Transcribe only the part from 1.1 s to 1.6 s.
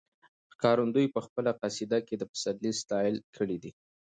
په خپله